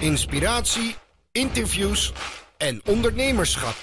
[0.00, 0.94] inspiratie,
[1.32, 2.12] interviews
[2.56, 3.74] en ondernemerschap.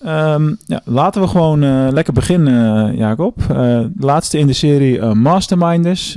[0.00, 3.36] Ehm, ja, laten we gewoon eh, lekker beginnen, uh, Jacob.
[3.50, 6.14] Uh, laatste in de serie Masterminders.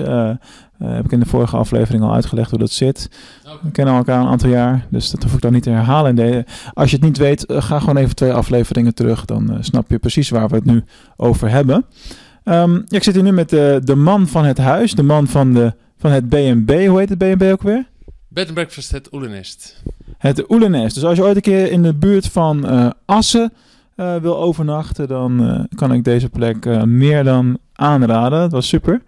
[0.77, 3.09] heb ik in de vorige aflevering al uitgelegd hoe dat zit.
[3.61, 6.15] We kennen elkaar een aantal jaar, dus dat hoef ik dan niet te herhalen.
[6.15, 9.25] De, als je het niet weet, ga gewoon even twee afleveringen terug.
[9.25, 10.83] Dan snap je precies waar we het nu
[11.17, 11.85] over hebben.
[12.43, 15.27] Um, ja, ik zit hier nu met de, de man van het huis, de man
[15.27, 16.71] van, de, van het B&B.
[16.71, 17.87] Hoe heet het B&B ook weer?
[18.27, 19.83] Bed and Breakfast, het Oelenest.
[20.17, 20.95] Het Oelenest.
[20.95, 22.65] Dus als je ooit een keer in de buurt van
[23.05, 23.53] Assen
[23.95, 28.41] uh, wil overnachten, dan uh, kan ik deze plek meer dan aanraden.
[28.41, 29.01] Het was super.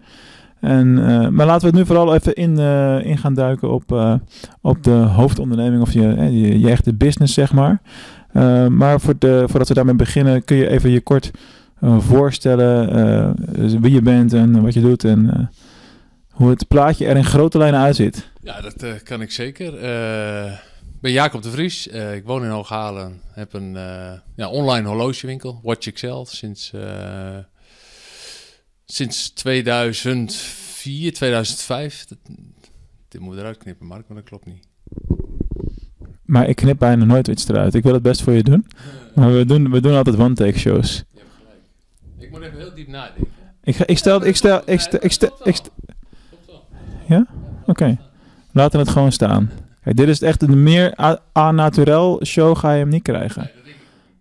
[0.60, 0.94] En,
[1.34, 2.58] maar laten we het nu vooral even in,
[3.04, 4.18] in gaan duiken op,
[4.60, 7.80] op de hoofdonderneming of je, je, je, echte business, zeg maar.
[8.70, 11.30] maar voor de, voordat we daarmee beginnen, kun je even je kort
[11.82, 13.34] voorstellen
[13.80, 15.50] wie je bent en wat je doet en
[16.30, 18.30] hoe het plaatje er in grote lijnen uitziet.
[18.40, 19.72] Ja, dat kan ik zeker
[21.02, 21.88] ben Jacob de Vries.
[21.88, 23.20] Uh, ik woon in Hooghalen.
[23.32, 27.38] Heb een uh, ja, online horlogewinkel, Watch Excel, sinds, uh,
[28.84, 32.04] sinds 2004, 2005.
[32.04, 32.18] Dat,
[33.08, 34.68] dit moet eruit knippen, Mark, maar dat klopt niet.
[36.24, 37.74] Maar ik knip bijna nooit iets eruit.
[37.74, 38.66] Ik wil het best voor je doen.
[39.14, 41.04] Maar we doen, we doen altijd one-take shows.
[41.12, 41.60] Je hebt gelijk.
[42.18, 43.26] Ik moet even heel diep nadenken.
[43.62, 44.26] Ik, ik stel...
[44.26, 45.72] Ik stel, ik stel, ik stel, ik stel,
[47.08, 47.26] ja?
[47.60, 47.70] Oké.
[47.70, 47.98] Okay.
[48.52, 49.50] Laten we het gewoon staan.
[49.82, 50.98] Kijk, dit is echt een meer
[51.38, 53.50] a-naturel show ga je hem niet krijgen.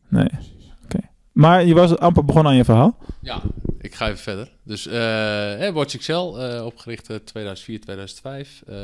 [0.08, 0.30] Nee.
[0.84, 1.00] Oké.
[1.32, 2.98] Maar je was amper begonnen aan je verhaal.
[3.20, 3.42] Ja,
[3.80, 4.52] ik ga even verder.
[4.64, 8.64] Dus uh, Watch Excel, uh, opgericht 2004, 2005.
[8.70, 8.76] Uh,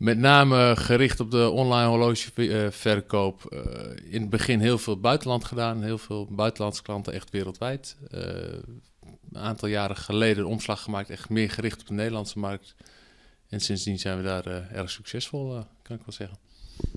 [0.00, 3.48] met name gericht op de online horlogeverkoop.
[3.52, 3.60] Uh,
[4.12, 5.82] in het begin heel veel buitenland gedaan.
[5.82, 7.96] Heel veel buitenlandse klanten, echt wereldwijd.
[8.10, 8.82] een
[9.32, 11.10] aantal jaren geleden een omslag gemaakt.
[11.10, 12.74] Echt meer gericht op de Nederlandse markt.
[13.48, 16.38] En sindsdien zijn we daar uh, erg succesvol, kan ik wel zeggen.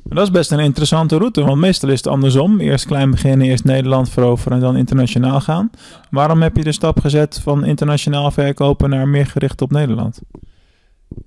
[0.04, 2.60] Dat is best een interessante route, want meestal is het andersom.
[2.60, 5.70] Eerst klein beginnen, eerst Nederland veroveren en dan internationaal gaan.
[6.10, 10.22] Waarom heb je de stap gezet van internationaal verkopen naar meer gericht op Nederland?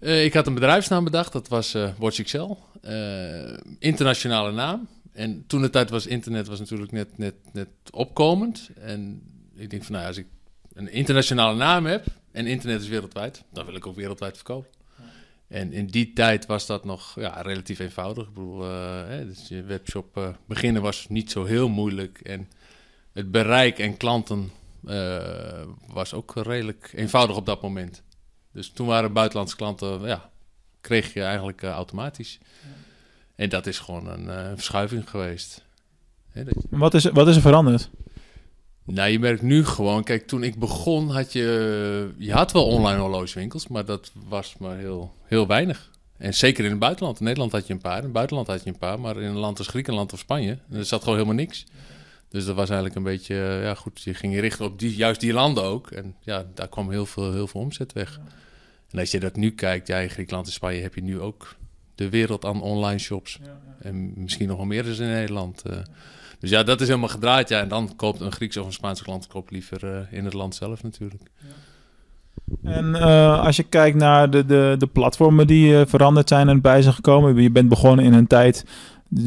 [0.01, 2.59] Uh, ik had een bedrijfsnaam bedacht, dat was uh, Watch Excel.
[3.79, 4.89] internationale naam.
[5.13, 8.71] En toen de tijd was internet was natuurlijk net, net, net opkomend.
[8.75, 9.23] En
[9.55, 10.27] ik denk van nou, als ik
[10.73, 14.71] een internationale naam heb en internet is wereldwijd, dan wil ik ook wereldwijd verkopen.
[15.49, 18.27] En in die tijd was dat nog ja, relatief eenvoudig.
[18.27, 22.21] Ik bedoel, hè, dus je webshop beginnen was niet zo heel moeilijk.
[22.21, 22.49] En
[23.13, 24.51] het bereik en klanten
[25.87, 28.03] was ook redelijk eenvoudig op dat moment.
[28.56, 30.31] Dus toen waren buitenlandse klanten, ja,
[30.81, 32.39] kreeg je eigenlijk automatisch.
[32.41, 32.69] Ja.
[33.34, 35.65] En dat is gewoon een verschuiving geweest.
[36.31, 37.91] Hè, wat, is, wat is er veranderd?
[38.84, 43.00] Nou, je merkt nu gewoon, kijk, toen ik begon had je, je had wel online
[43.00, 45.91] horlogewinkels, maar dat was maar heel, heel weinig.
[46.19, 47.19] En zeker in het buitenland.
[47.19, 49.28] In Nederland had je een paar, in het buitenland had je een paar, maar in
[49.28, 51.65] een land als Griekenland of Spanje, er zat gewoon helemaal niks.
[52.28, 55.21] Dus dat was eigenlijk een beetje, ja goed, je ging je richten op die, juist
[55.21, 55.91] die landen ook.
[55.91, 58.21] En ja, daar kwam heel veel, heel veel omzet weg.
[58.91, 61.55] En als je dat nu kijkt, ja, in Griekenland en Spanje heb je nu ook
[61.95, 63.41] de wereld aan online shops.
[63.79, 65.63] En misschien nog wel meer dan in Nederland.
[65.67, 65.77] Uh,
[66.39, 67.49] dus ja, dat is helemaal gedraaid.
[67.49, 67.61] Ja.
[67.61, 70.55] En dan koopt een Griekse of een Spaanse klant koopt liever uh, in het land
[70.55, 71.23] zelf natuurlijk.
[71.37, 71.47] Ja.
[72.63, 76.83] En uh, als je kijkt naar de, de, de platformen die veranderd zijn en bij
[76.83, 77.43] zijn gekomen.
[77.43, 78.65] Je bent begonnen in een tijd,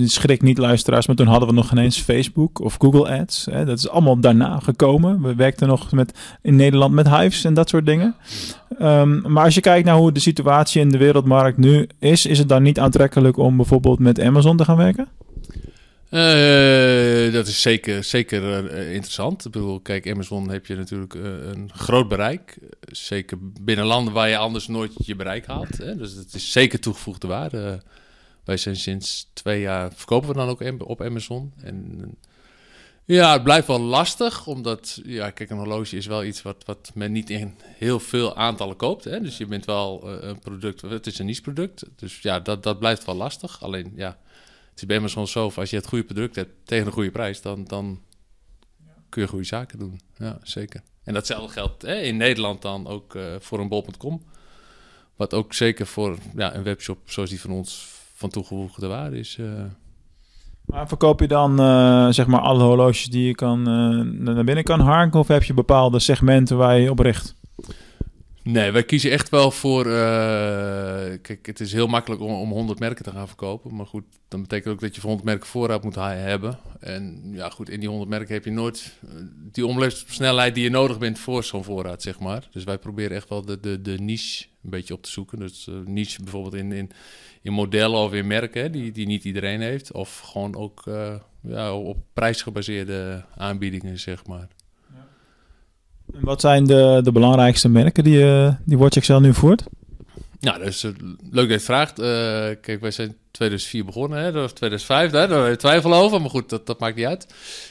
[0.05, 3.45] schrik niet luisteraars, maar toen hadden we nog geen eens Facebook of Google Ads.
[3.51, 3.65] Hè.
[3.65, 5.21] Dat is allemaal daarna gekomen.
[5.21, 8.15] We werkten nog met, in Nederland met Hives en dat soort dingen.
[8.81, 12.37] Um, maar als je kijkt naar hoe de situatie in de wereldmarkt nu is, is
[12.37, 15.07] het dan niet aantrekkelijk om bijvoorbeeld met Amazon te gaan werken?
[16.11, 19.45] Uh, dat is zeker, zeker uh, interessant.
[19.45, 22.57] Ik bedoel, kijk, Amazon heb je natuurlijk uh, een groot bereik.
[22.81, 25.77] Zeker binnen landen waar je anders nooit je bereik haalt.
[25.77, 25.95] Hè?
[25.95, 27.81] Dus het is zeker toegevoegde waarde.
[28.43, 31.53] Wij zijn sinds twee jaar, verkopen we dan ook op Amazon.
[31.57, 32.17] En
[33.05, 36.91] ja, het blijft wel lastig, omdat, ja, kijk, een horloge is wel iets wat, wat
[36.93, 39.03] men niet in heel veel aantallen koopt.
[39.03, 39.21] Hè?
[39.21, 41.83] Dus je bent wel een product, het is een niche product.
[41.95, 43.63] Dus ja, dat, dat blijft wel lastig.
[43.63, 44.19] Alleen, ja
[44.81, 47.63] is bij Amazon zo, als je het goede product hebt tegen een goede prijs, dan,
[47.63, 48.01] dan
[49.09, 50.01] kun je goede zaken doen.
[50.17, 50.81] Ja, zeker.
[51.03, 54.23] En datzelfde geldt hè, in Nederland dan ook uh, voor een bol.com.
[55.15, 57.87] Wat ook zeker voor ja, een webshop zoals die van ons
[58.19, 59.37] van toegevoegde waarde is.
[59.39, 59.47] Uh.
[60.65, 63.63] Maar verkoop je dan uh, zeg maar alle horloges die je kan,
[64.23, 65.19] naar binnen kan harken?
[65.19, 67.35] Of heb je bepaalde segmenten waar je op richt?
[68.43, 69.85] Nee, wij kiezen echt wel voor.
[69.85, 73.75] eh, kijk, het is heel makkelijk om, om 100 merken te gaan verkopen.
[73.75, 76.59] Maar goed, dan betekent ook dat je voor 100 merken voorraad moet hebben.
[76.79, 79.09] En ja, goed, in die 100 merken heb je nooit eh,
[79.51, 82.47] die omloopsnelheid die je nodig bent voor zo'n voorraad, zeg maar.
[82.51, 85.39] Dus wij proberen echt wel de, de, de niche een beetje op te zoeken.
[85.39, 86.91] Dus eh, niche bijvoorbeeld in, in,
[87.41, 89.91] in modellen of in merken die, die niet iedereen heeft.
[89.91, 90.83] Of gewoon ook
[91.41, 94.47] ja, op prijsgebaseerde aanbiedingen, zeg maar.
[96.13, 99.63] En wat zijn de, de belangrijkste merken die, eh die Watch Excel nu voert?
[100.39, 100.91] Nou, dus eh,
[101.21, 101.99] leuk dat je het vraagt.
[101.99, 102.05] Eh,
[102.61, 106.21] kijk, wij zijn 2004 begonnen, hè, of 2005, daar hebben we twijfel over.
[106.21, 107.27] Maar goed, dat, dat maakt niet uit.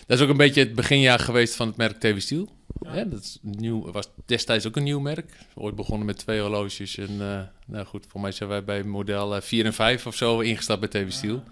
[0.06, 2.48] Dat is ook een beetje het beginjaar geweest van het merk TV Steel.
[2.86, 5.32] Hè, dat is nieuw, was destijds ook een nieuw merk.
[5.54, 6.98] Ooit begonnen met twee horloges.
[6.98, 10.14] En eh, nou goed, voor mij zijn wij bij model eh, 4 en 5 of
[10.14, 11.42] zo ingestapt bij TV Steel.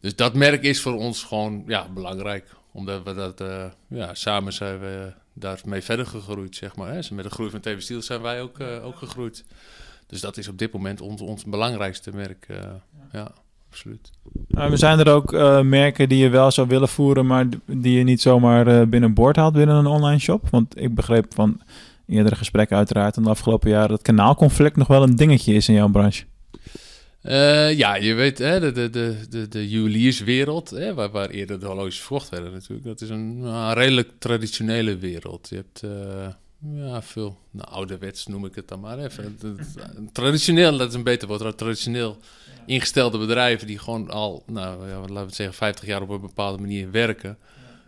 [0.00, 2.54] Dus dat merk is voor ons gewoon ja, belangrijk.
[2.72, 6.92] Omdat we dat, eh, ja, samen zijn we daarmee verder gegroeid, zeg maar.
[6.92, 7.00] Hè.
[7.10, 9.44] Met de groei van TV Steel zijn wij ook, eh, ook gegroeid.
[10.06, 12.44] Dus dat is op dit moment ons, ons belangrijkste merk.
[12.48, 12.58] eh,
[13.12, 13.32] ja,
[13.70, 14.10] absoluut.
[14.48, 18.04] Er zijn er ook eh, merken die je wel zou willen voeren, maar die je
[18.04, 20.48] niet zomaar eh, binnenboord haalt binnen een online shop?
[20.50, 21.60] Want ik begreep van
[22.06, 25.74] eerdere gesprekken uiteraard in de afgelopen jaren dat kanaalconflict nog wel een dingetje is in
[25.74, 26.24] jouw branche.
[27.24, 31.60] Eh, ja, je weet, hè, de, de, de, de, de juwelierswereld, hè, waar, waar eerder
[31.60, 35.48] de horloges verkocht werden natuurlijk, dat is een, nou, redelijk traditionele wereld.
[35.48, 36.28] Je hebt eh,
[36.86, 39.24] ja, veel, nou, ouderwets noem ik het dan maar even.
[39.24, 42.16] Het- het- Traditioneel, dat is een beter woord, traditioneel
[42.66, 46.58] ingestelde bedrijven die gewoon al, nou, ja, laten we zeggen, 50 jaar op een bepaalde
[46.60, 47.38] manier werken.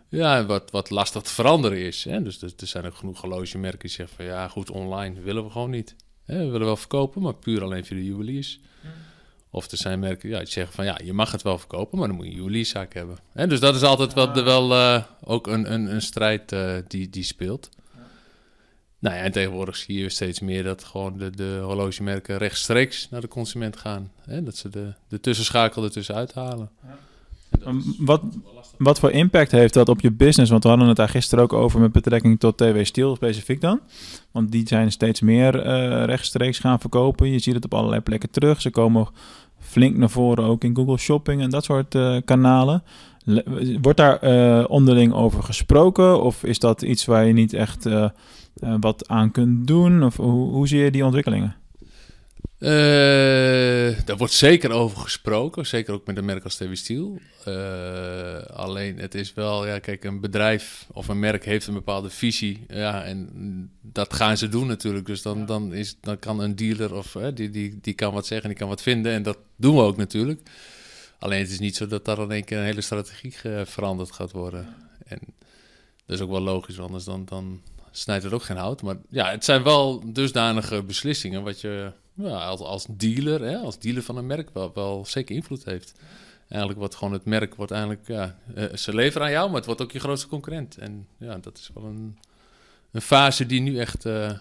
[0.09, 2.03] Ja, en wat, wat lastig te veranderen is.
[2.03, 2.21] Hè?
[2.23, 5.49] Dus, dus er zijn ook genoeg horlogemerken die zeggen van ja, goed, online willen we
[5.49, 5.95] gewoon niet.
[6.25, 8.59] Hè, we willen wel verkopen, maar puur alleen voor de juweliers.
[9.49, 12.07] Of er zijn merken ja, die zeggen van ja, je mag het wel verkopen, maar
[12.07, 13.17] dan moet je een juwelierszaak hebben.
[13.33, 16.75] Hè, dus dat is altijd wel, de, wel eh, ook een, een, een strijd eh,
[16.87, 17.69] die, die speelt.
[18.99, 23.21] Nou ja, en tegenwoordig zie je steeds meer dat gewoon de, de horlogemerken rechtstreeks naar
[23.21, 24.11] de consument gaan.
[24.21, 26.69] Hè, dat ze de, de tussenschakel ertussen uithalen.
[27.99, 28.75] Wat, wel lastig.
[28.77, 30.51] wat voor impact heeft dat op je business?
[30.51, 33.79] Want we hadden het daar gisteren ook over met betrekking tot TW Steel specifiek dan.
[34.31, 37.31] Want die zijn steeds meer eh, rechtstreeks gaan verkopen.
[37.31, 38.61] Je ziet het op allerlei plekken terug.
[38.61, 39.07] Ze komen
[39.59, 42.83] flink naar voren ook in Google Shopping en dat soort eh, kanalen.
[43.23, 46.23] Le- Wordt daar eh, onderling over gesproken?
[46.23, 47.89] Of is dat iets waar je niet echt
[48.79, 50.03] wat aan kunt doen?
[50.03, 51.55] Of hoe, hoe zie je die ontwikkelingen?
[52.57, 57.19] Eh, daar wordt zeker over gesproken, zeker ook met een merk als TV Steel.
[57.45, 62.09] Eh, alleen het is wel, ja, kijk, een bedrijf of een merk heeft een bepaalde
[62.09, 63.29] visie, ja, en
[63.81, 65.05] dat gaan ze doen natuurlijk.
[65.05, 68.49] Dus dan, dan, is, dan kan een dealer of die, die, die kan wat zeggen,
[68.49, 70.41] die kan wat vinden, en dat doen we ook natuurlijk.
[71.19, 73.33] Alleen het is niet zo dat daar in één keer een hele strategie
[73.65, 74.75] veranderd gaat worden.
[75.05, 75.19] En
[76.05, 77.61] dat is ook wel logisch, anders dan, dan
[77.91, 78.81] snijdt het ook geen hout.
[78.81, 83.79] Maar ja, het zijn wel dusdanige beslissingen wat je ja, als, als dealer, hè, als
[83.79, 85.93] dealer van een merk wel, wel zeker invloed heeft.
[86.47, 89.65] Eigenlijk wordt gewoon het merk wordt eigenlijk, ja, eh, ze leveren aan jou, maar het
[89.65, 90.77] wordt ook je grootste concurrent.
[90.77, 92.17] En ja, dat is wel een,
[92.91, 94.31] een fase die nu echt eh,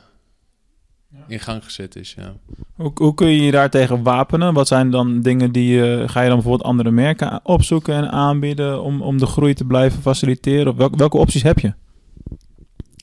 [1.28, 2.14] in gang gezet is.
[2.14, 2.34] Ja.
[2.74, 4.54] Hoe, hoe kun je je daartegen wapenen?
[4.54, 6.04] Wat zijn dan dingen die je...
[6.06, 8.82] Ga je dan bijvoorbeeld andere merken opzoeken en aanbieden...
[8.82, 10.72] om, om de groei te blijven faciliteren?
[10.72, 11.74] Of welke, welke opties heb je?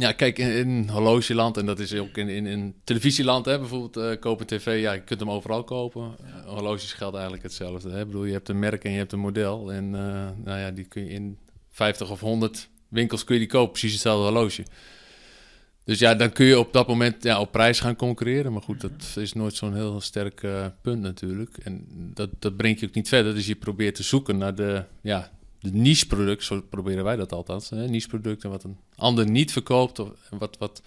[0.03, 4.19] Ja, kijk, in, in horlogeland, en dat is ook in, in, televisieland, hè, bijvoorbeeld eh,
[4.19, 6.15] kopen tv, ja, je kunt hem overal kopen.
[6.23, 7.89] Eh, horloges geldt eigenlijk hetzelfde.
[7.89, 7.99] Hè?
[7.99, 9.71] Ik bedoel, je hebt een merk en je hebt een model.
[9.71, 11.37] En eh, nou ja, die kun je in
[11.69, 14.63] 50 of 100 winkels kun je die kopen, precies hetzelfde horloge.
[15.83, 18.53] Dus ja, dan kun je op dat moment ja, op prijs gaan concurreren.
[18.53, 20.47] Maar goed, dat is nooit zo'n heel sterk
[20.81, 21.57] punt natuurlijk.
[21.57, 23.33] En dat, dat brengt je ook niet verder.
[23.33, 25.31] Dus je probeert te zoeken naar de, ja,
[25.63, 27.69] de niche product, zo proberen wij dat althans.
[27.69, 27.87] Hè?
[27.87, 30.81] Niche producten wat een ander niet verkoopt of wat, wat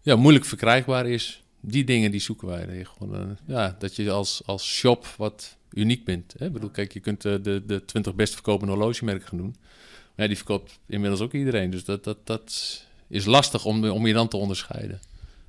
[0.00, 1.42] ja, moeilijk verkrijgbaar is.
[1.60, 2.84] Die dingen die zoeken wij.
[2.84, 6.34] Gewoon, eh, ja, dat je als, als shop wat uniek bent.
[6.38, 6.46] Hè?
[6.46, 9.56] Ik bedoel, kijk, je kunt eh, de, de 20 best verkopende horlogemerken gaan doen.
[10.14, 11.70] Maar die verkoopt inmiddels ook iedereen.
[11.70, 15.00] Dus dat, dat, dat is lastig om, om je dan te onderscheiden.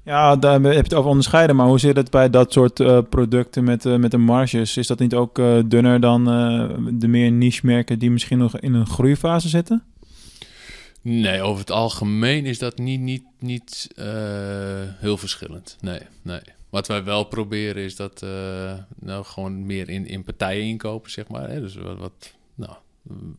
[0.10, 1.56] Ja, daar heb je het over onderscheiden.
[1.56, 4.78] Maar hoe zit het bij dat soort eh, producten met, eh, met de marges?
[4.78, 6.26] Is dat niet ook eh, dunner dan
[7.00, 8.00] de meer niche merken...
[8.00, 9.84] die misschien nog in een groeifase zitten?
[11.02, 13.88] Nee, over het algemeen is dat niet, niet, niet
[15.00, 15.78] heel verschillend.
[15.82, 16.42] Nee, nee.
[16.70, 18.26] Wat wij wel proberen is dat
[19.00, 21.50] nou gewoon meer in, in partijen inkopen, zeg maar.
[21.50, 21.62] Hè?
[21.62, 22.74] Dus wat, wat nou,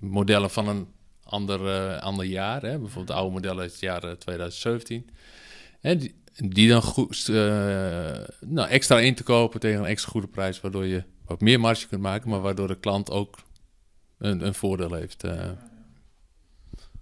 [0.01, 0.87] modellen van een
[1.25, 2.63] ander, ander jaar.
[2.63, 2.79] Hè?
[2.79, 5.07] Bijvoorbeeld de oude modellen uit het jaar 2017.
[5.81, 6.15] En die,
[6.49, 7.37] die dan goed, uh,
[8.41, 11.89] nou, extra in te kopen tegen een extra goede prijs, waardoor je wat meer marge
[11.89, 13.39] kunt maken, maar waardoor de klant ook
[14.19, 15.25] een, een voordeel heeft.
[15.25, 15.33] Uh.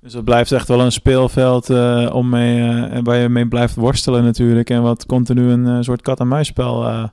[0.00, 3.74] Dus het blijft echt wel een speelveld uh, om mee, uh, waar je mee blijft
[3.74, 4.70] worstelen natuurlijk.
[4.70, 7.10] En wat continu een soort kat-en-muisspel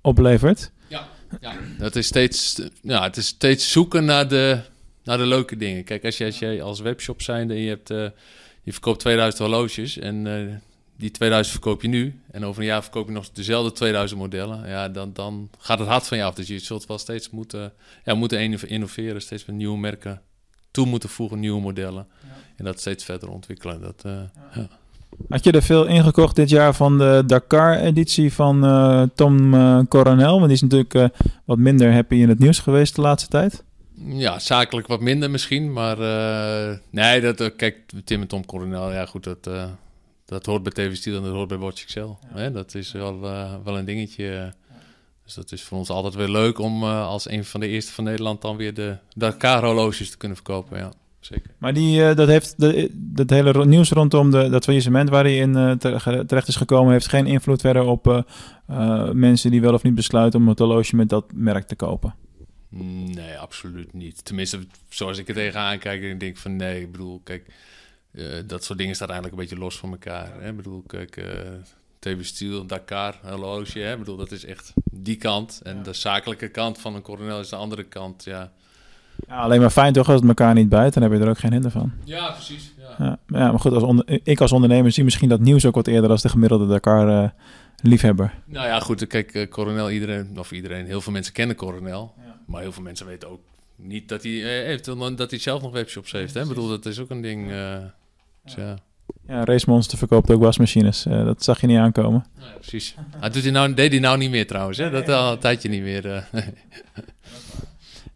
[0.00, 0.72] oplevert.
[0.88, 1.08] Ja,
[1.40, 1.52] ja.
[1.78, 4.60] Dat is steeds, ja, het is steeds zoeken naar de,
[5.04, 5.84] naar de leuke dingen.
[5.84, 7.88] Kijk, als je als, je als webshop zijnde en je, hebt,
[8.62, 10.26] je verkoopt 2000 horloges en
[10.96, 14.68] die 2000 verkoop je nu en over een jaar verkoop je nog dezelfde 2000 modellen,
[14.68, 16.34] ja, dan, dan gaat het hard van je af.
[16.34, 17.72] Dus je zult wel steeds moeten,
[18.04, 20.22] ja, moeten innoveren, steeds met nieuwe merken
[20.70, 22.06] toe moeten voegen, nieuwe modellen.
[22.22, 22.28] Ja.
[22.56, 23.80] En dat steeds verder ontwikkelen.
[23.80, 24.12] Dat, uh,
[24.54, 24.68] ja.
[25.28, 30.34] Had je er veel ingekocht dit jaar van de Dakar-editie van uh, Tom uh, Coronel?
[30.34, 33.64] Want die is natuurlijk wat minder happy in het nieuws geweest de laatste tijd.
[33.94, 35.72] Ja, zakelijk wat minder misschien.
[35.72, 35.96] Maar
[36.90, 39.48] nee, dat, kijk, Tim en Tom Coronel, ja goed, dat,
[40.26, 42.18] dat hoort bij TV Steel en dat hoort bij Watch Excel.
[42.26, 42.50] Hè?
[42.50, 43.20] Dat is wel,
[43.64, 44.54] wel een dingetje.
[45.24, 48.04] Dus dat is voor ons altijd weer leuk om als een van de eerste van
[48.04, 50.78] Nederland dan weer de Dakar-horloges te kunnen verkopen.
[50.78, 50.92] Ja
[51.26, 51.50] zeker.
[51.58, 55.36] Maar die, uh, dat heeft de, dat hele nieuws rondom de, dat faillissement waar hij
[55.36, 55.78] in
[56.26, 58.24] terecht is gekomen, heeft geen invloed verder op
[59.12, 62.14] mensen die wel of niet besluiten om het horloge met dat merk te kopen.
[62.68, 64.24] Nee, absoluut niet.
[64.24, 67.46] Tenminste, zoals ik er tegenaan kijk, ik denk van nee, ik bedoel, kijk,
[68.46, 70.32] dat soort dingen staat eigenlijk een beetje los van elkaar.
[70.40, 70.48] Hè?
[70.48, 71.24] Ik bedoel, kijk,
[71.98, 73.92] TV Steel, Dakar, horloge, hè?
[73.92, 75.60] Ik bedoel, dat is echt die kant.
[75.62, 78.52] En de zakelijke kant van een coronel is de andere kant, ja.
[79.28, 81.38] Ja, alleen maar fijn toch als het elkaar niet bijt, dan heb je er ook
[81.38, 81.92] geen hinder van.
[82.04, 82.72] Ja, precies.
[82.78, 85.74] Ja, ja, ja maar goed, als onder, ik als ondernemer zie misschien dat nieuws ook
[85.74, 87.28] wat eerder als de gemiddelde Dakar uh,
[87.82, 88.34] liefhebber.
[88.44, 92.40] Nou ja, goed, kijk, uh, Coronel, iedereen, of iedereen, heel veel mensen kennen Coronel, ja.
[92.46, 93.40] maar heel veel mensen weten ook
[93.76, 94.84] niet dat hij uh, heeft,
[95.16, 96.34] dat hij zelf nog webshops heeft.
[96.34, 96.42] Hè?
[96.42, 97.50] Ik bedoel, dat is ook een ding.
[98.46, 98.76] Dus ja.
[99.26, 101.02] Ja, Race Monster verkoopt ook wasmachines.
[101.02, 102.26] dat zag je niet aankomen.
[102.38, 102.94] Ja, precies.
[103.16, 104.78] Hij doet hij nou, deed hij nou niet meer trouwens.
[104.78, 104.90] Hè?
[104.90, 106.28] Dat al een tijdje niet meer.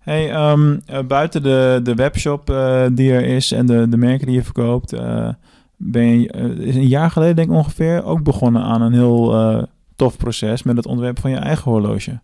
[0.01, 4.27] Hey, um, uh, buiten de, de webshop uh, die er is en de, de merken
[4.27, 5.29] die je verkoopt, uh,
[5.77, 10.17] ben je is een jaar geleden denk ik ongeveer ook begonnen aan een heel tof
[10.17, 12.21] proces met het ontwerpen van je eigen horloge.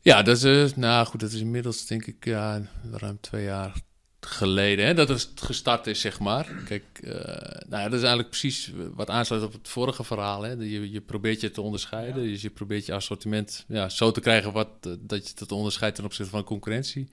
[0.00, 2.60] Ja, dat is, nou goed, dat is inmiddels denk ik ja,
[2.92, 3.72] ruim twee jaar
[4.26, 6.52] geleden hè, dat het gestart is, zeg maar.
[6.64, 7.12] Kijk, uh,
[7.68, 10.42] nou ja, dat is eigenlijk precies wat aansluit op het vorige verhaal.
[10.42, 10.50] Hè.
[10.52, 14.52] Je, je probeert je te onderscheiden, dus je probeert je assortiment ja, zo te krijgen
[14.52, 17.08] wat, uh, dat je het onderscheidt ten opzichte van concurrentie.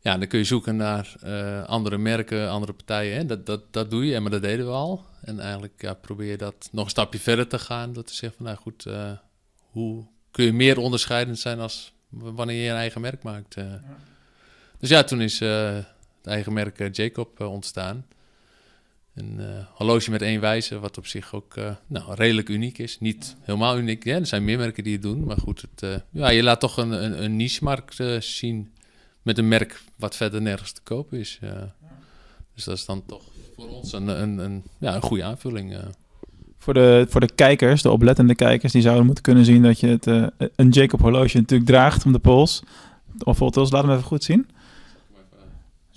[0.00, 3.16] Ja, dan kun je zoeken naar uh, andere merken, andere partijen.
[3.16, 3.26] Hè.
[3.26, 5.04] Dat, dat, dat doe je, maar dat deden we al.
[5.20, 7.92] En eigenlijk ja, probeer je dat nog een stapje verder te gaan.
[7.92, 8.86] Dat te zeggen van, nou goed,
[9.58, 13.56] hoe kun je meer onderscheidend zijn als wanneer je een eigen merk maakt.
[14.78, 15.40] Dus ja, toen is
[16.28, 18.06] eigen merk eh, Jacob eh, ontstaan.
[19.14, 21.54] Een uh, horloge met één wijzer, wat op zich ook
[21.86, 23.00] nou, redelijk uniek is.
[23.00, 25.24] Niet helemaal uniek, ja, er zijn meer merken die het doen.
[25.24, 28.72] Maar goed, het, ja, je laat toch een, een, niche-markt zien
[29.22, 31.38] met een merk wat verder nergens te kopen is.
[32.54, 33.22] Dus dat is dan toch
[33.56, 35.76] voor ons een, een, een, ja, een goede aanvulling.
[36.58, 39.86] Voor, de, voor de kijkers, de oplettende kijkers, die zouden moeten kunnen zien dat je
[39.86, 40.06] het,
[40.56, 42.62] een Jacob horloge natuurlijk draagt om de pols.
[43.24, 44.48] Of foto's, laat hem even goed zien.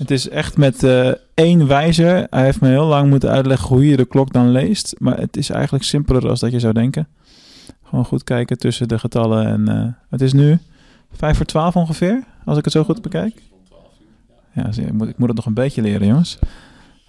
[0.01, 2.27] Het is echt met uh, één wijzer.
[2.29, 4.95] Hij heeft me heel lang moeten uitleggen hoe je de klok dan leest.
[4.99, 7.07] Maar het is eigenlijk simpeler dan dat je zou denken.
[7.83, 9.45] Gewoon goed kijken tussen de getallen.
[9.45, 10.57] En uh, het is nu
[11.11, 13.41] vijf voor twaalf ongeveer, als ik het zo goed bekijk.
[14.53, 16.39] Ja, ik moet, ik moet het nog een beetje leren, jongens.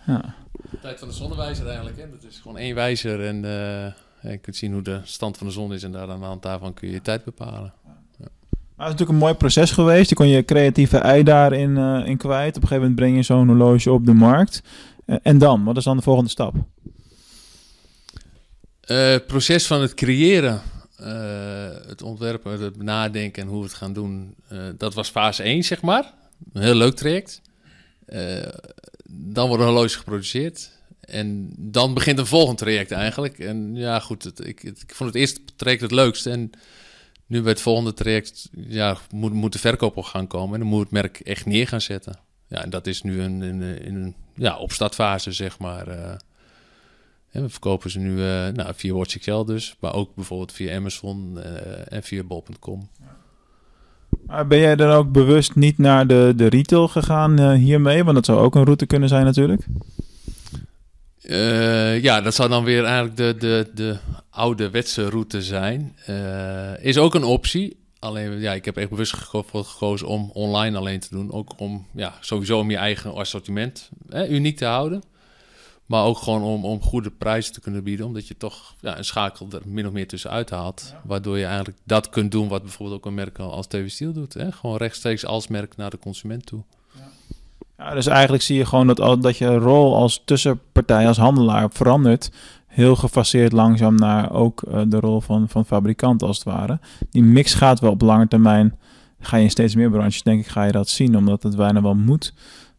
[0.06, 0.34] Ja.
[0.80, 1.96] Tijd van de zonnewijzer eigenlijk.
[1.96, 2.10] Hè?
[2.10, 3.26] Dat is gewoon één wijzer.
[3.26, 5.82] En uh, je kunt zien hoe de stand van de zon is.
[5.82, 7.72] En daar aan de hand daarvan kun je je tijd bepalen.
[8.82, 10.08] Het is natuurlijk een mooi proces geweest.
[10.08, 12.56] Je kon je creatieve ei daarin uh, in kwijt.
[12.56, 14.62] Op een gegeven moment breng je zo'n horloge op de markt.
[15.06, 15.64] Uh, en dan?
[15.64, 16.54] Wat is dan de volgende stap?
[16.54, 16.62] Uh,
[18.86, 20.60] het proces van het creëren,
[21.86, 24.34] het ontwerpen, het nadenken en hoe we het gaan doen.
[24.76, 26.12] dat was fase 1, zeg maar.
[26.52, 27.40] Een heel leuk traject.
[29.06, 30.70] dan wordt een horloge geproduceerd.
[31.00, 33.38] En dan begint een volgend traject eigenlijk.
[33.38, 36.30] En ja, goed, het, ik, het, ik vond het eerste traject het leukste.
[36.30, 36.50] En
[37.32, 40.68] nu bij het volgende traject ja, moet, moet de verkoop op gaan komen en dan
[40.68, 42.18] moet het merk echt neer gaan zetten.
[42.48, 43.40] Ja, en dat is nu een,
[43.86, 45.88] een ja, opstartfase, zeg maar.
[45.88, 46.14] Uh,
[47.30, 51.92] we verkopen ze nu uh, nou, via WatchXL dus, maar ook bijvoorbeeld via Amazon uh,
[51.92, 52.88] en via bol.com.
[54.26, 58.04] Maar ben jij dan ook bewust niet naar de, de retail gegaan hiermee?
[58.04, 59.66] Want dat zou ook een route kunnen zijn natuurlijk.
[61.22, 63.98] Uh, ja, dat zou dan weer eigenlijk de, de, de
[64.30, 65.96] ouderwetse route zijn.
[66.08, 67.80] Uh, is ook een optie.
[67.98, 69.14] Alleen, ja, ik heb echt bewust
[69.52, 71.32] gekozen om online alleen te doen.
[71.32, 75.02] Ook om, ja, sowieso om je eigen assortiment hè, uniek te houden.
[75.86, 78.06] Maar ook gewoon om, om goede prijzen te kunnen bieden.
[78.06, 80.88] Omdat je toch ja, een schakel er min of meer tussenuit haalt.
[80.90, 81.02] Ja.
[81.04, 84.34] Waardoor je eigenlijk dat kunt doen wat bijvoorbeeld ook een merk als TV Steel doet.
[84.34, 84.52] Hè?
[84.52, 86.62] Gewoon rechtstreeks als merk naar de consument toe
[86.94, 87.10] Ja,
[87.94, 92.32] dus eigenlijk zie je gewoon dat, dat je rol als tussenpartij, als handelaar verandert.
[92.66, 96.78] Heel gefaseerd langzaam naar ook uh, de rol van, van fabrikant als het ware.
[97.10, 98.78] Die mix gaat wel op lange termijn.
[99.20, 101.16] Ga je in steeds meer branches, denk ik, ga je dat zien.
[101.16, 102.32] Omdat het bijna wel moet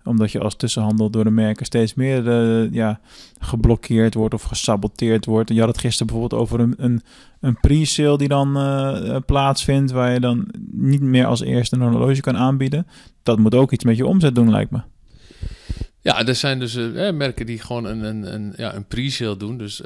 [0.03, 2.99] omdat je als tussenhandel door de merken steeds meer uh, ja,
[3.39, 5.49] geblokkeerd wordt of gesaboteerd wordt.
[5.49, 7.01] Je had het gisteren bijvoorbeeld over een, een,
[7.39, 12.21] een pre-sale die dan uh, plaatsvindt, waar je dan niet meer als eerste een horloge
[12.21, 12.87] kan aanbieden.
[13.23, 14.81] Dat moet ook iets met je omzet doen, lijkt me.
[16.03, 19.57] Ja, er zijn dus uh, merken die gewoon een, een, een, ja, een pre-sale doen.
[19.57, 19.81] Dus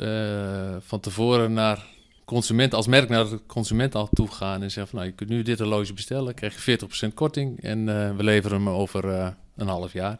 [0.79, 1.85] van tevoren naar
[2.25, 5.29] consument, als merk naar de consument al toe gaan en zeggen van nou, je kunt
[5.29, 7.85] nu dit horloge bestellen, krijg je 40% korting en
[8.17, 9.05] we leveren hem over
[9.55, 10.19] een half jaar.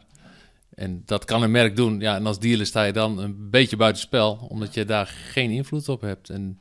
[0.78, 2.00] En dat kan een merk doen.
[2.00, 5.88] Ja, en als dealer sta je dan een beetje buitenspel, omdat je daar geen invloed
[5.88, 6.30] op hebt.
[6.30, 6.58] En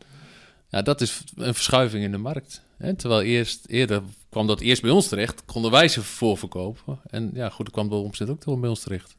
[0.69, 2.61] ja, dat is een verschuiving in de markt.
[2.77, 2.95] Hè?
[2.95, 4.01] Terwijl eerst, eerder
[4.37, 6.99] kwam dat eerst bij ons terecht, konden wij ze voorverkopen.
[7.09, 9.15] En ja, goed, dan kwam de omzet ook bij ons terecht.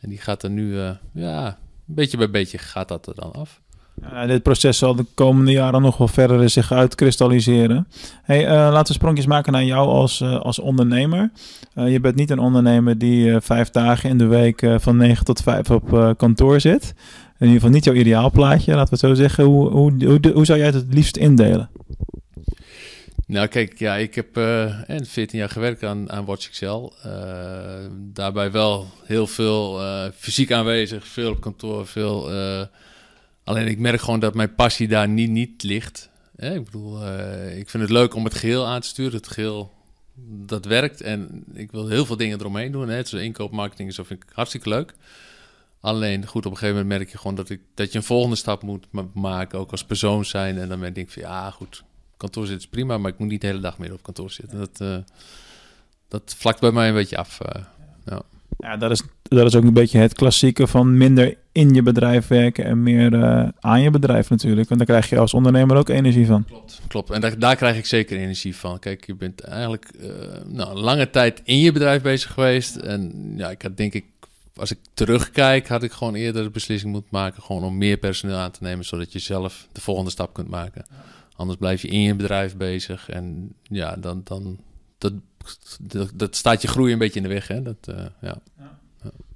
[0.00, 3.60] en die gaat er nu, uh, ja, beetje bij beetje gaat dat er dan af.
[4.02, 7.88] Ja, dit proces zal de komende jaren nog wel verder zich uitkristalliseren.
[8.22, 11.32] Hey, uh, laten we sprongjes maken naar jou als, uh, als ondernemer.
[11.74, 15.42] Uh, je bent niet een ondernemer die vijf dagen in de week van 9 tot
[15.42, 16.94] 5 op kantoor zit.
[17.38, 19.44] In ieder geval niet jouw ideaalplaatje, laten we het zo zeggen.
[19.44, 21.70] Hoe, hoe, hoe, hoe zou jij het het liefst indelen?
[23.26, 26.94] Nou, kijk, ja, ik heb uh, 14 jaar gewerkt aan, aan Watch Excel.
[28.12, 29.80] daarbij wel heel veel
[30.14, 32.30] fysiek aanwezig, veel op kantoor, veel
[33.44, 36.10] Alleen ik merk gewoon dat mijn passie daar niet, niet ligt.
[36.36, 36.96] ik bedoel,
[37.56, 39.16] ik vind het leuk om het geheel aan te sturen.
[39.16, 39.72] Het geheel,
[40.46, 41.00] dat werkt.
[41.00, 42.88] En ik wil heel veel dingen eromheen doen.
[42.88, 43.04] Hè.
[43.04, 44.94] Zoals inkoopmarketing zo vind ik hartstikke leuk.
[45.80, 48.36] Alleen, goed, op een gegeven moment merk je gewoon dat, ik, dat je een volgende
[48.36, 49.58] stap moet maken.
[49.58, 50.58] Ook als persoon zijn.
[50.58, 51.84] En dan denk ik van, ja, goed,
[52.24, 52.98] kantoor zitten is prima.
[52.98, 54.58] Maar ik moet niet de hele dag meer op kantoor zitten.
[54.58, 54.96] Dat, uh,
[56.08, 57.40] dat vlakt bij mij een beetje af.
[57.42, 57.62] Uh,
[58.04, 58.22] ja.
[58.58, 62.26] Ja, dat is, dat is ook een beetje het klassieke van minder in je bedrijf
[62.26, 64.68] werken en meer uh, aan je bedrijf natuurlijk.
[64.68, 66.44] Want daar krijg je als ondernemer ook energie van.
[66.44, 67.10] Klopt, klopt.
[67.10, 68.78] En daar, daar krijg ik zeker energie van.
[68.78, 70.08] Kijk, je bent eigenlijk uh,
[70.46, 72.76] nou, lange tijd in je bedrijf bezig geweest.
[72.76, 74.04] En ja, ik had denk ik,
[74.56, 77.42] als ik terugkijk, had ik gewoon eerder de beslissing moeten maken.
[77.42, 80.84] Gewoon om meer personeel aan te nemen, zodat je zelf de volgende stap kunt maken.
[81.36, 83.08] Anders blijf je in je bedrijf bezig.
[83.08, 84.58] En ja, dan, dan
[84.98, 87.48] dat, dat, staat je groei een beetje in de weg.
[87.48, 87.62] Hè?
[87.62, 88.38] Dat, uh, ja.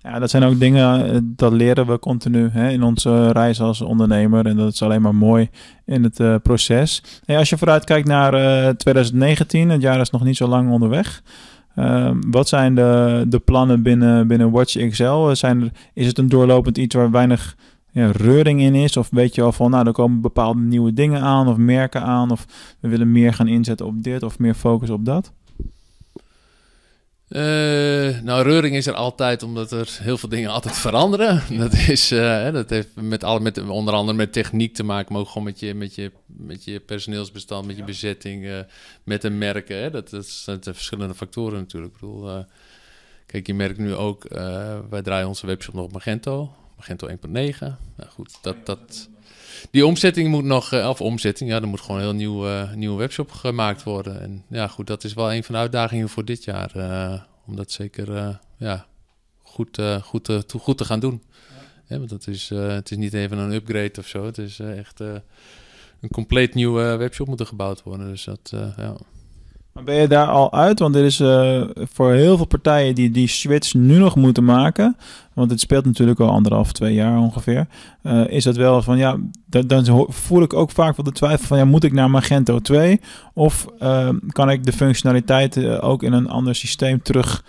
[0.03, 3.81] Ja, dat zijn ook dingen, eh, dat leren we continu hè, in onze reis als
[3.81, 4.46] ondernemer.
[4.46, 5.51] En dat is alleen maar mooi
[5.85, 7.03] in het uh, proces.
[7.27, 11.22] Als je vooruit kijkt naar uh, 2019, het jaar is nog niet zo lang onderweg.
[11.77, 15.35] Uh, wat zijn de, de plannen binnen, binnen Watch XL?
[15.35, 17.57] Zijn er, is het een doorlopend iets waar weinig
[17.98, 18.96] ja, reuring in is?
[18.96, 22.30] Of weet je al van, nou, er komen bepaalde nieuwe dingen aan of merken aan.
[22.30, 22.46] Of
[22.80, 25.32] we willen meer gaan inzetten op dit of meer focus op dat?
[27.28, 31.42] Uh, nou, reuring is er altijd, omdat er heel veel dingen altijd veranderen.
[31.58, 35.22] Dat, is, uh, dat heeft met, alle, met onder andere met techniek te maken, maar
[35.22, 38.58] ook gewoon met je, met je, met je personeelsbestand, met je bezetting, uh,
[39.04, 39.76] met de merken.
[39.76, 39.90] Hè.
[39.90, 41.92] Dat, dat zijn verschillende factoren natuurlijk.
[41.94, 42.44] Ik bedoel,
[43.26, 44.28] kijk, je merkt nu ook,
[44.90, 47.14] wij draaien onze webshop nog op Magento, Magento 1.9.
[47.31, 49.09] Nou goed, dat, dat,
[49.71, 53.31] die omzetting moet nog, of omzetting, ja, er moet gewoon een heel nieuw, nieuwe webshop
[53.31, 54.21] gemaakt worden.
[54.21, 56.73] En ja, goed, dat is wel een van de uitdagingen voor dit jaar.
[57.47, 58.87] om dat zeker ja,
[59.43, 61.23] goed, goed, goed te gaan doen.
[61.88, 64.25] Want dat is, het is niet even een upgrade of zo.
[64.25, 68.09] Het is echt een compleet nieuwe webshop moet er gebouwd worden.
[68.09, 68.97] Dus dat, ja.
[69.85, 70.79] Ben je daar al uit?
[70.79, 74.97] Want er is uh, voor heel veel partijen die die switch nu nog moeten maken.
[75.35, 77.67] Want het speelt natuurlijk al anderhalf, twee jaar ongeveer.
[78.03, 81.59] Uh, is dat wel van ja, dan voel ik ook vaak wel de twijfel van
[81.59, 83.01] ja, moet ik naar Magento 2?
[83.35, 87.45] Of uh, kan ik de functionaliteiten ook in een ander systeem terug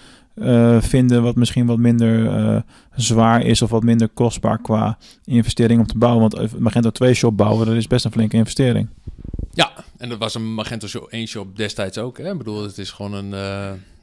[0.80, 2.64] vinden, wat misschien wat minder
[2.96, 6.30] zwaar is of wat minder kostbaar qua investering om te bouwen?
[6.30, 8.90] Want Magento 2 shop bouwen, dat is best een flinke investering.
[9.52, 12.18] Ja, en dat was een Magento 1 shop destijds ook.
[12.18, 12.32] Hè?
[12.32, 13.32] Ik bedoel, het is gewoon een,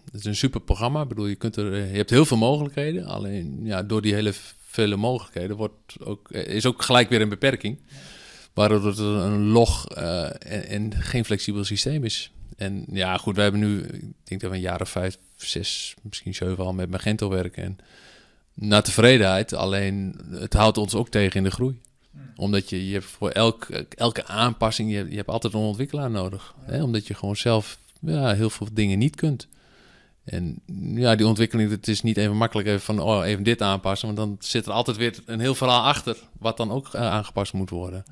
[0.04, 1.02] het is een super programma.
[1.02, 3.06] Ik bedoel, je, kunt er, je hebt heel veel mogelijkheden.
[3.06, 4.32] Alleen ja, door die hele
[4.66, 7.78] vele mogelijkheden wordt ook, is ook gelijk weer een beperking.
[8.54, 12.30] Waardoor het een log en, en, geen flexibel systeem is.
[12.56, 15.94] En ja, goed, we hebben nu, ik denk dat we een jaar of vijf, zes,
[16.02, 17.62] misschien zeven al met Magento werken.
[17.62, 17.78] En
[18.54, 21.80] naar tevredenheid, alleen het houdt ons ook tegen in de groei
[22.36, 26.54] omdat je, je hebt voor elk, elke aanpassing, je, je hebt altijd een ontwikkelaar nodig.
[26.60, 26.82] Hè?
[26.82, 29.48] Omdat je gewoon zelf ja, heel veel dingen niet kunt.
[30.24, 30.60] En
[30.94, 34.06] ja, die ontwikkeling, het is niet even makkelijk even van oh, even dit aanpassen.
[34.06, 37.52] Want dan zit er altijd weer een heel verhaal achter, wat dan ook eh, aangepast
[37.52, 38.04] moet worden.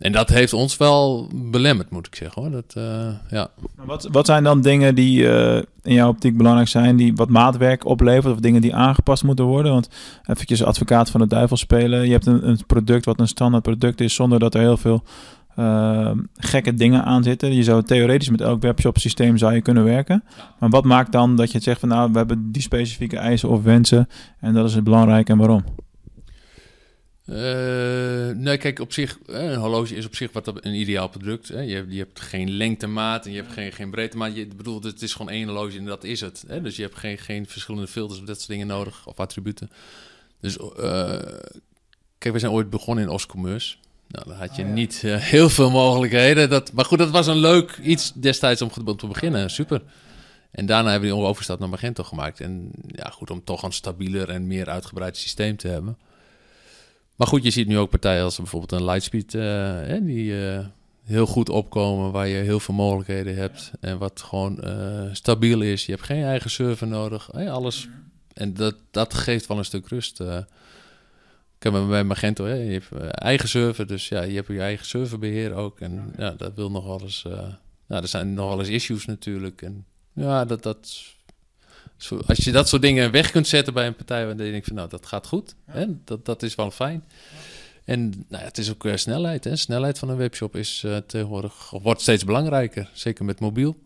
[0.00, 2.42] En dat heeft ons wel belemmerd, moet ik zeggen.
[2.42, 2.50] Hoor.
[2.50, 3.50] Dat, uh, ja.
[3.84, 7.84] Wat, wat zijn dan dingen die uh, in jouw optiek belangrijk zijn, die wat maatwerk
[7.84, 9.72] opleveren, of dingen die aangepast moeten worden?
[9.72, 9.88] Want
[10.26, 12.06] eventjes advocaat van de duivel spelen.
[12.06, 15.02] Je hebt een, een product wat een standaard product is, zonder dat er heel veel
[15.58, 17.54] uh, gekke dingen aan zitten.
[17.54, 20.24] Je zou theoretisch met elk webshop systeem zou je kunnen werken.
[20.58, 23.48] Maar wat maakt dan dat je het zegt van nou, we hebben die specifieke eisen
[23.48, 24.08] of wensen
[24.38, 25.64] en dat is het belangrijk en waarom?
[27.30, 31.48] Uh, nee, kijk, op zich, een horloge is op zich wat een ideaal product.
[31.48, 31.60] Hè.
[31.60, 34.36] Je, hebt, je hebt geen lengtemaat en je hebt geen, geen breedtemaat.
[34.36, 36.44] Je bedoelt, het is gewoon één horloge en dat is het.
[36.46, 36.62] Hè.
[36.62, 39.70] Dus je hebt geen, geen verschillende filters of dat soort dingen nodig, of attributen.
[40.40, 40.68] Dus, uh,
[42.18, 43.76] kijk, we zijn ooit begonnen in Oscommerce.
[44.08, 46.50] Nou, dan had je oh, niet uh, heel veel mogelijkheden.
[46.50, 49.50] Dat, maar goed, dat was een leuk iets destijds om, om te beginnen.
[49.50, 49.82] Super.
[50.50, 52.40] En daarna hebben we die overstap naar Magento gemaakt.
[52.40, 55.96] En ja, goed, om toch een stabieler en meer uitgebreid systeem te hebben.
[57.20, 60.66] Maar goed, je ziet nu ook partijen als bijvoorbeeld een Lightspeed, uh, die uh,
[61.04, 65.86] heel goed opkomen, waar je heel veel mogelijkheden hebt en wat gewoon uh, stabiel is.
[65.86, 67.88] Je hebt geen eigen server nodig, alles.
[68.32, 70.22] En dat, dat geeft wel een stuk rust.
[71.58, 75.54] Kijk, bij Magento, hè, je hebt eigen server, dus ja, je hebt je eigen serverbeheer
[75.54, 75.80] ook.
[75.80, 77.22] En ja, dat wil nog wel eens,
[77.86, 79.62] nou, er zijn nog wel eens issues natuurlijk.
[79.62, 81.04] En ja, dat, dat
[82.26, 84.76] als je dat soort dingen weg kunt zetten bij een partij, dan denk ik van
[84.76, 85.54] nou, dat gaat goed.
[85.64, 85.86] Hè?
[86.04, 87.04] Dat, dat is wel fijn.
[87.84, 89.44] En nou, het is ook uh, snelheid.
[89.44, 89.56] Hè?
[89.56, 92.90] Snelheid van een webshop is uh, tegenwoordig, wordt steeds belangrijker.
[92.92, 93.76] Zeker met mobiel.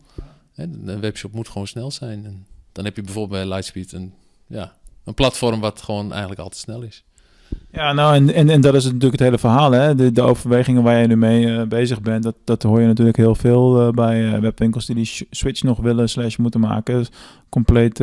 [0.53, 0.63] Hè?
[0.63, 2.25] Een webshop moet gewoon snel zijn.
[2.25, 4.13] En dan heb je bijvoorbeeld bij Lightspeed een,
[4.47, 7.03] ja, een platform wat gewoon eigenlijk altijd snel is.
[7.75, 9.71] Ja, nou, en, en, en dat is natuurlijk het hele verhaal.
[9.71, 9.95] Hè?
[9.95, 13.17] De, de overwegingen waar je nu mee uh, bezig bent, dat, dat hoor je natuurlijk
[13.17, 17.05] heel veel uh, bij uh, webwinkels die die switch nog willen slash moeten maken.
[17.49, 17.99] compleet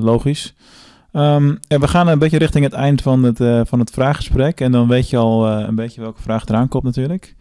[0.00, 0.54] logisch.
[1.12, 4.60] Um, en we gaan een beetje richting het eind van het, van het vraaggesprek.
[4.60, 7.34] En dan weet je al een beetje welke vraag eraan komt natuurlijk.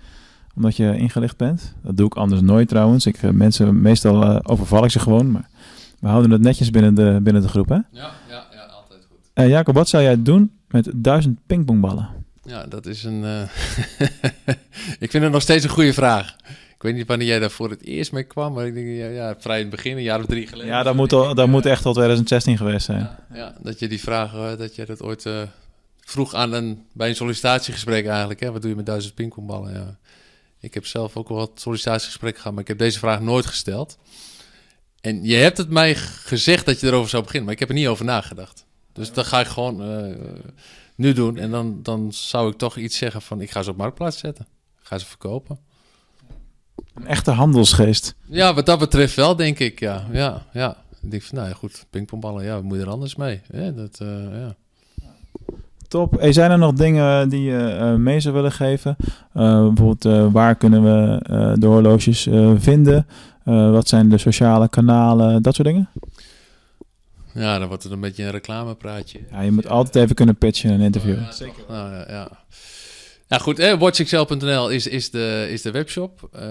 [0.56, 1.76] Omdat je ingelicht bent.
[1.84, 3.06] Dat doe ik anders nooit trouwens.
[3.06, 5.32] Ik, mensen, meestal overval ik ze gewoon.
[5.32, 5.50] Maar
[6.00, 7.76] we houden het netjes binnen de, binnen de groep, hè?
[7.76, 9.50] Ja, ja, ja altijd goed.
[9.50, 12.10] Jacob, wat zou jij doen met duizend pingpongballen?
[12.44, 13.24] Ja, dat is een.
[13.24, 13.42] Uh...
[15.06, 16.36] ik vind het nog steeds een goede vraag.
[16.76, 19.08] Ik weet niet wanneer jij daar voor het eerst mee kwam, maar ik denk ja,
[19.08, 20.72] ja vrij in het begin, een jaar of drie geleden.
[20.72, 23.00] Ja, dat moet, al, dat moet echt al 2016 geweest zijn.
[23.00, 25.42] Ja, ja dat je die vraag, uh, dat je dat ooit uh,
[26.00, 28.40] vroeg aan een, bij een sollicitatiegesprek eigenlijk.
[28.40, 28.52] Hè?
[28.52, 29.74] Wat doe je met duizend pingpongballen?
[29.74, 29.98] Ja.
[30.60, 33.98] Ik heb zelf ook wel wat sollicitatiegesprekken gehad, maar ik heb deze vraag nooit gesteld.
[35.02, 37.76] En je hebt het mij gezegd dat je erover zou beginnen, maar ik heb er
[37.76, 38.65] niet over nagedacht.
[38.96, 40.16] Dus dat ga ik gewoon uh,
[40.96, 41.38] nu doen.
[41.38, 43.42] En dan, dan zou ik toch iets zeggen van...
[43.42, 44.48] ik ga ze op marktplaats zetten.
[44.82, 45.60] ga ze verkopen.
[46.94, 48.16] Een echte handelsgeest.
[48.26, 49.80] Ja, wat dat betreft wel, denk ik.
[49.80, 50.78] Ja, ja, ja.
[51.02, 53.42] Ik denk van, nou ja, goed, pingpongballen, ja, moet je er anders mee?
[53.52, 54.56] Ja, dat, uh, ja.
[55.88, 56.20] Top.
[56.20, 58.96] Hey, zijn er nog dingen die je uh, mee zou willen geven?
[59.00, 61.20] Uh, bijvoorbeeld, waar kunnen we
[61.60, 62.28] de horloges
[62.58, 63.08] vinden?
[63.44, 65.42] wat zijn de sociale kanalen?
[65.42, 65.90] Dat soort dingen?
[67.36, 69.20] Ja, dan wordt het een beetje een reclamepraatje.
[69.32, 71.20] Ja, je moet altijd even kunnen pitchen in een interview.
[71.22, 71.64] ja, Zeker.
[71.68, 72.30] Nou, ja, ja.
[73.28, 73.60] ja, goed.
[73.60, 76.30] Eh, WatchXL.nl is, is, de, is de webshop.
[76.36, 76.42] Uh,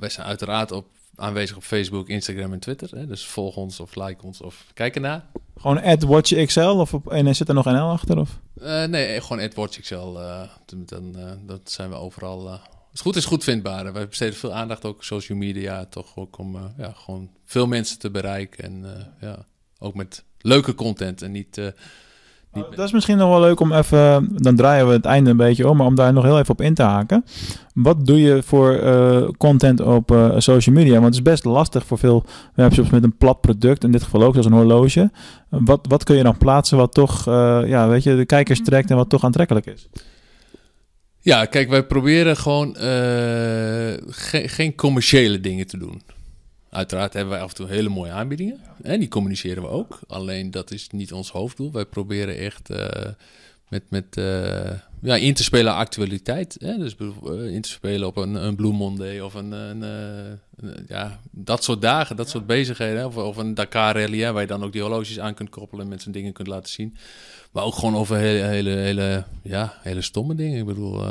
[0.00, 2.88] wij zijn uiteraard op, aanwezig op Facebook, Instagram en Twitter.
[2.90, 3.06] Hè?
[3.06, 5.24] Dus volg ons of like ons of kijk ernaar.
[5.56, 8.18] Gewoon at WatchXL of op, en zit er nog NL achter?
[8.18, 8.38] Of?
[8.62, 10.16] Uh, nee, gewoon at WatchXL.
[10.16, 10.42] Uh,
[10.84, 12.46] dan, uh, dat zijn we overal...
[12.46, 12.54] Uh,
[12.90, 13.92] het goed is goed vindbaar.
[13.92, 18.10] Wij besteden veel aandacht ook social media, toch ook om ja, gewoon veel mensen te
[18.10, 18.64] bereiken.
[18.64, 18.84] En
[19.20, 19.46] ja,
[19.80, 21.58] ook met leuke content en niet...
[21.58, 21.66] Uh,
[22.52, 25.36] niet dat is misschien nog wel leuk om even, dan draaien we het einde een
[25.36, 27.24] beetje om, maar om daar nog heel even op in te haken.
[27.74, 30.92] Wat doe je voor uh, content op uh, social media?
[30.92, 34.22] Want het is best lastig voor veel webshops met een plat product, in dit geval
[34.22, 35.10] ook, zoals een horloge.
[35.48, 38.96] Wat, wat kun je dan plaatsen wat toch, ja, weet je, de kijkers trekt en
[38.96, 39.88] wat toch aantrekkelijk is?
[41.20, 42.74] Ja, kijk, wij proberen gewoon
[44.08, 46.02] ge geen commerciële dingen te doen.
[46.70, 48.60] Uiteraard hebben wij af en toe hele mooie aanbiedingen.
[48.82, 49.98] En die communiceren we ook.
[50.06, 51.72] Alleen dat is niet ons hoofddoel.
[51.72, 52.86] Wij proberen echt uh,
[53.68, 54.70] met, met uh,
[55.02, 56.56] ja, in te spelen actualiteit.
[56.60, 56.76] Hè?
[56.76, 61.20] Dus uh, in te spelen op een, een Blue Monday of een, een, een, ja,
[61.30, 63.06] dat soort dagen, dat soort bezigheden.
[63.06, 65.84] Of, of een Dakar Rally, hè, waar je dan ook die horloges aan kunt koppelen
[65.84, 66.96] en met zijn dingen kunt laten zien.
[67.52, 70.58] Maar ook gewoon over hele, hele, hele, ja, hele stomme dingen.
[70.58, 71.04] Ik bedoel,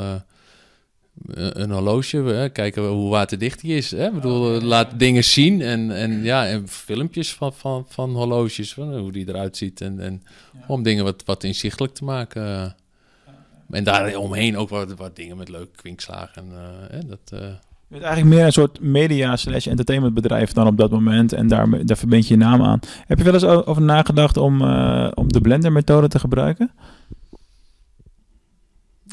[1.26, 2.48] een horloge, hè?
[2.48, 3.90] kijken hoe waterdicht die is.
[3.90, 4.06] Hè?
[4.06, 8.96] Ik bedoel, laat dingen zien en, en, ja, en filmpjes van, van, van horloges, van
[8.96, 9.80] hoe die eruit ziet.
[9.80, 10.22] En, en
[10.66, 12.74] om dingen wat, wat inzichtelijk te maken.
[13.70, 16.44] En daar omheen ook wat, wat dingen met leuke kwinkslagen.
[16.90, 17.48] En, uh, dat, uh...
[17.88, 21.32] Je bent eigenlijk meer een soort media slash entertainmentbedrijf dan op dat moment.
[21.32, 22.80] En daar, daar verbind je je naam aan.
[23.06, 26.70] Heb je wel eens over nagedacht om, uh, om de blender methode te gebruiken?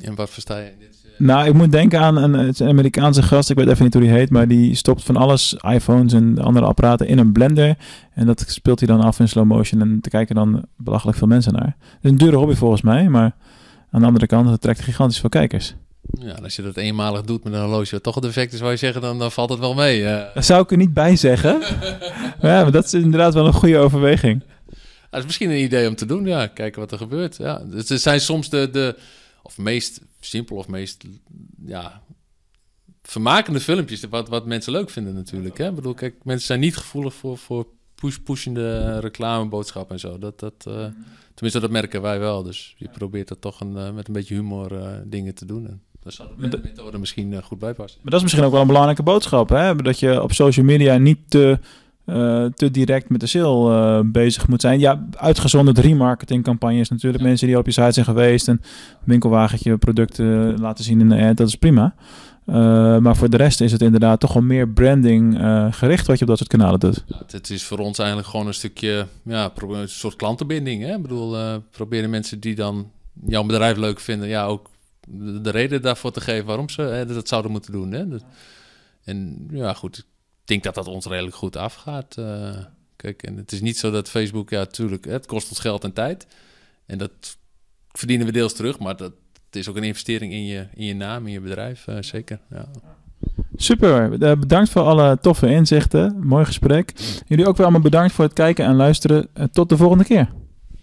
[0.02, 1.07] En wat versta je in dit?
[1.18, 4.12] Nou, ik moet denken aan een, het Amerikaanse gast, ik weet even niet hoe die
[4.12, 7.76] heet, maar die stopt van alles, iPhones en andere apparaten, in een blender.
[8.14, 11.28] En dat speelt hij dan af in slow motion en te kijken dan belachelijk veel
[11.28, 11.76] mensen naar.
[11.80, 13.36] Het is een dure hobby volgens mij, maar
[13.92, 15.76] aan de andere kant, het trekt gigantisch veel kijkers.
[16.20, 18.72] Ja, als je dat eenmalig doet met een horloge wat toch een defect is, zou
[18.72, 20.06] je zeggen, dan, dan valt het wel mee.
[20.06, 20.34] eh.
[20.34, 21.60] Daar zou ik er niet bij zeggen.
[22.42, 24.44] maar ja, maar dat is inderdaad wel een goede overweging.
[25.10, 26.48] Dat is misschien een idee om te doen, ja.
[26.48, 27.38] Kijken wat er gebeurt.
[27.38, 27.62] Ja.
[27.66, 28.96] Dus er zijn soms de, de
[29.48, 31.04] of meest simpel of meest,
[31.66, 32.02] ja,
[33.04, 35.58] vermakende filmpjes, wat, wat mensen leuk vinden natuurlijk.
[35.58, 35.70] Hè?
[35.70, 40.20] Ik bedoel, kijk, mensen zijn niet gevoelig voor, voor push, pushende reclameboodschappen en zo.
[40.20, 40.86] Dat, dat, eh,
[41.34, 42.44] tenminste, dat merken wij wel.
[42.44, 45.68] Dus je probeert dat toch een, eh, met een beetje humor eh, dingen te doen.
[45.68, 48.00] En daar zou de methode misschien goed bij passen.
[48.02, 49.76] Maar dat is misschien ook wel een belangrijke boodschap, hè?
[49.76, 51.60] Dat je op social media niet te,
[52.08, 54.80] eh, te direct met de sale eh, bezig moet zijn.
[54.80, 57.24] Ja, uitgezonderd remarketingcampagnes natuurlijk.
[57.24, 58.62] Mensen die al op je site zijn geweest en
[59.04, 61.96] winkelwagentje producten laten zien in de ad, dat is prima.
[62.46, 65.38] Eh, maar voor de rest is het inderdaad toch wel meer branding
[65.72, 67.04] gericht wat je op dat soort kanalen doet.
[67.08, 70.84] Ja, het, is voor ons eigenlijk gewoon een stukje, ja, een soort klantenbinding.
[70.84, 70.96] Hè?
[70.96, 72.92] Ik bedoel, proberen mensen die dan
[73.26, 74.70] jouw bedrijf leuk vinden, ja, ook
[75.08, 77.92] de, de reden daarvoor te geven waarom ze hè, dat zouden moeten doen.
[77.92, 78.08] Hè?
[78.08, 78.24] Dat-
[79.04, 80.06] en ja, goed,
[80.48, 82.18] denk dat dat ons redelijk goed afgaat.
[82.18, 82.58] eh.
[82.96, 85.94] kijk, en het is niet zo dat Facebook, ja, tuurlijk, het kost ons geld en
[85.94, 86.28] tijd.
[86.86, 87.38] En dat
[87.92, 89.12] verdienen we deels terug, maar dat,
[89.46, 92.40] het is ook een investering in je, in je naam, in je bedrijf, eh, zeker.
[92.50, 92.66] Ja.
[93.56, 96.28] Super, eh, bedankt voor alle toffe inzichten.
[96.28, 96.94] Mooi gesprek.
[97.28, 99.30] Jullie ook weer allemaal bedankt voor het kijken en luisteren.
[99.52, 100.32] Tot de volgende keer.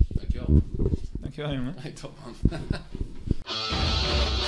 [0.09, 0.63] Dankjewel.
[1.21, 1.75] Dankjewel jongen.
[1.77, 2.61] Hey, top, man.